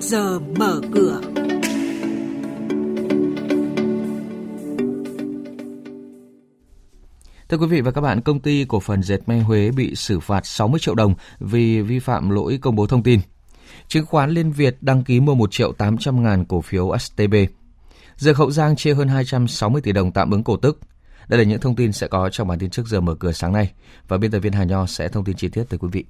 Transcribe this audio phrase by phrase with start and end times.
[0.00, 1.20] giờ mở cửa.
[7.48, 10.20] Thưa quý vị và các bạn, công ty cổ phần dệt may Huế bị xử
[10.20, 13.20] phạt 60 triệu đồng vì vi phạm lỗi công bố thông tin.
[13.88, 17.34] Chứng khoán Liên Việt đăng ký mua 1 triệu 800 ngàn cổ phiếu STB.
[18.16, 20.80] Dược Hậu Giang chia hơn 260 tỷ đồng tạm ứng cổ tức.
[21.28, 23.52] Đây là những thông tin sẽ có trong bản tin trước giờ mở cửa sáng
[23.52, 23.72] nay
[24.08, 26.04] và biên tập viên Hà Nho sẽ thông tin chi tiết tới quý vị.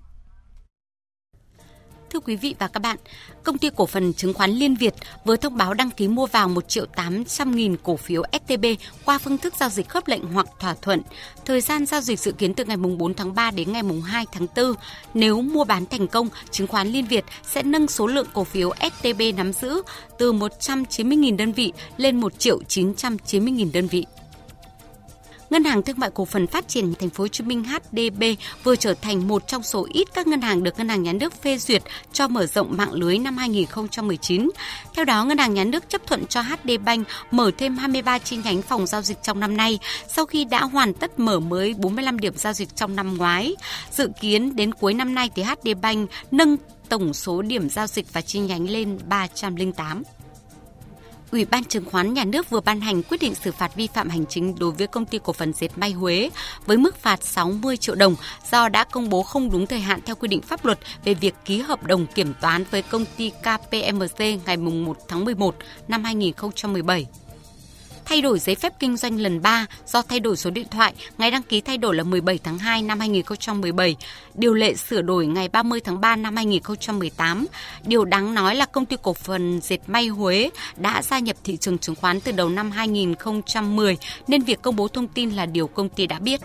[2.21, 2.97] Thưa quý vị và các bạn,
[3.45, 6.49] công ty cổ phần chứng khoán Liên Việt vừa thông báo đăng ký mua vào
[6.49, 8.65] 1 triệu 800 nghìn cổ phiếu STB
[9.05, 11.03] qua phương thức giao dịch khớp lệnh hoặc thỏa thuận.
[11.45, 14.47] Thời gian giao dịch dự kiến từ ngày 4 tháng 3 đến ngày 2 tháng
[14.57, 14.75] 4.
[15.15, 18.73] Nếu mua bán thành công, chứng khoán Liên Việt sẽ nâng số lượng cổ phiếu
[18.81, 19.83] STB nắm giữ
[20.19, 24.07] từ 190.000 đơn vị lên 1 triệu 990.000 đơn vị.
[25.51, 28.23] Ngân hàng Thương mại Cổ phần Phát triển Thành phố Hồ Chí Minh HDB
[28.65, 31.43] vừa trở thành một trong số ít các ngân hàng được ngân hàng nhà nước
[31.43, 31.83] phê duyệt
[32.13, 34.51] cho mở rộng mạng lưới năm 2019.
[34.95, 38.37] Theo đó, ngân hàng nhà nước chấp thuận cho HD Bank mở thêm 23 chi
[38.37, 42.19] nhánh phòng giao dịch trong năm nay sau khi đã hoàn tất mở mới 45
[42.19, 43.55] điểm giao dịch trong năm ngoái.
[43.91, 46.57] Dự kiến đến cuối năm nay thì HD Bank nâng
[46.89, 50.03] tổng số điểm giao dịch và chi nhánh lên 308.
[51.33, 54.09] Ủy ban Chứng khoán Nhà nước vừa ban hành quyết định xử phạt vi phạm
[54.09, 56.31] hành chính đối với công ty cổ phần dệt may Huế
[56.67, 58.17] với mức phạt 60 triệu đồng
[58.51, 61.35] do đã công bố không đúng thời hạn theo quy định pháp luật về việc
[61.45, 65.57] ký hợp đồng kiểm toán với công ty KPMG ngày 1 tháng 11
[65.89, 67.07] năm 2017
[68.11, 71.31] thay đổi giấy phép kinh doanh lần 3 do thay đổi số điện thoại, ngày
[71.31, 73.97] đăng ký thay đổi là 17 tháng 2 năm 2017,
[74.35, 77.47] điều lệ sửa đổi ngày 30 tháng 3 năm 2018.
[77.85, 81.57] Điều đáng nói là công ty cổ phần dệt may Huế đã gia nhập thị
[81.57, 83.97] trường chứng khoán từ đầu năm 2010
[84.29, 86.41] nên việc công bố thông tin là điều công ty đã biết.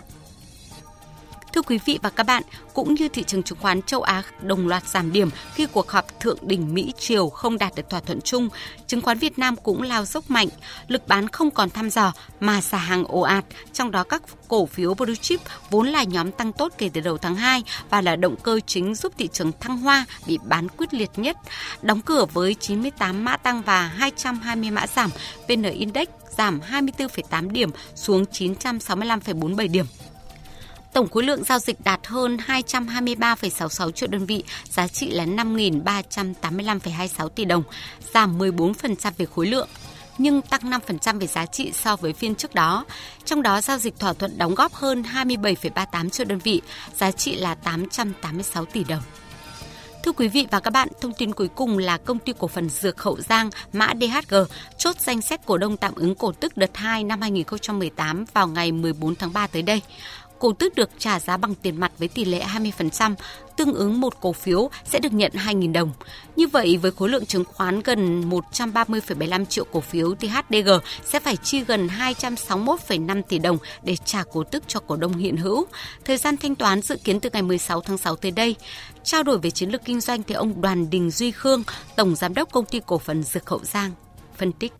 [1.56, 2.42] Thưa quý vị và các bạn,
[2.74, 6.20] cũng như thị trường chứng khoán châu Á đồng loạt giảm điểm khi cuộc họp
[6.20, 8.48] thượng đỉnh Mỹ triều không đạt được thỏa thuận chung,
[8.86, 10.48] chứng khoán Việt Nam cũng lao dốc mạnh,
[10.88, 14.66] lực bán không còn thăm dò mà xả hàng ồ ạt, trong đó các cổ
[14.66, 18.16] phiếu blue chip vốn là nhóm tăng tốt kể từ đầu tháng 2 và là
[18.16, 21.36] động cơ chính giúp thị trường thăng hoa bị bán quyết liệt nhất.
[21.82, 25.10] Đóng cửa với 98 mã tăng và 220 mã giảm,
[25.48, 26.08] VN Index
[26.38, 29.86] giảm 24,8 điểm xuống 965,47 điểm.
[30.96, 37.28] Tổng khối lượng giao dịch đạt hơn 223,66 triệu đơn vị, giá trị là 5.385,26
[37.28, 37.62] tỷ đồng,
[38.14, 39.68] giảm 14% về khối lượng
[40.18, 42.84] nhưng tăng 5% về giá trị so với phiên trước đó.
[43.24, 46.60] Trong đó giao dịch thỏa thuận đóng góp hơn 27,38 triệu đơn vị,
[46.96, 49.02] giá trị là 886 tỷ đồng.
[50.04, 52.68] Thưa quý vị và các bạn, thông tin cuối cùng là công ty cổ phần
[52.68, 54.34] Dược Hậu Giang mã DHG
[54.78, 58.72] chốt danh sách cổ đông tạm ứng cổ tức đợt 2 năm 2018 vào ngày
[58.72, 59.82] 14 tháng 3 tới đây
[60.38, 63.14] cổ tức được trả giá bằng tiền mặt với tỷ lệ 20%,
[63.56, 65.92] tương ứng một cổ phiếu sẽ được nhận 2.000 đồng.
[66.36, 70.70] Như vậy, với khối lượng chứng khoán gần 130,75 triệu cổ phiếu THDG
[71.04, 75.36] sẽ phải chi gần 261,5 tỷ đồng để trả cổ tức cho cổ đông hiện
[75.36, 75.66] hữu.
[76.04, 78.56] Thời gian thanh toán dự kiến từ ngày 16 tháng 6 tới đây.
[79.04, 81.62] Trao đổi về chiến lược kinh doanh thì ông Đoàn Đình Duy Khương,
[81.96, 83.90] Tổng Giám đốc Công ty Cổ phần Dược Hậu Giang,
[84.36, 84.72] phân tích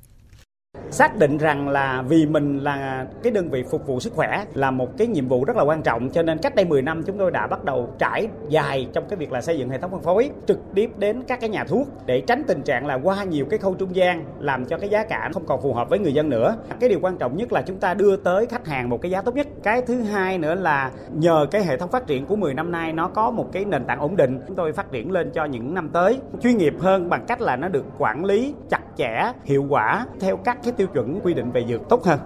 [0.91, 4.71] xác định rằng là vì mình là cái đơn vị phục vụ sức khỏe là
[4.71, 7.19] một cái nhiệm vụ rất là quan trọng, cho nên cách đây 10 năm chúng
[7.19, 10.03] tôi đã bắt đầu trải dài trong cái việc là xây dựng hệ thống phân
[10.03, 13.47] phối trực tiếp đến các cái nhà thuốc để tránh tình trạng là qua nhiều
[13.51, 16.15] cái khâu trung gian làm cho cái giá cả không còn phù hợp với người
[16.15, 16.57] dân nữa.
[16.81, 19.23] Cái điều quan trọng nhất là chúng ta đưa tới khách hàng một cái giá
[19.23, 19.47] tốt nhất.
[19.63, 22.93] Cái thứ hai nữa là nhờ cái hệ thống phát triển của 10 năm nay
[22.93, 25.75] nó có một cái nền tảng ổn định, chúng tôi phát triển lên cho những
[25.75, 29.67] năm tới chuyên nghiệp hơn bằng cách là nó được quản lý chặt chẽ, hiệu
[29.69, 32.19] quả theo các cái tiêu chuẩn quy định về dược tốt hơn